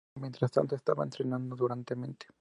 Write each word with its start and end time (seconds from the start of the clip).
Frazier, 0.09 0.21
mientras 0.21 0.51
tanto, 0.51 0.75
estaba 0.75 1.03
entrenando 1.03 1.55
duramente. 1.55 2.25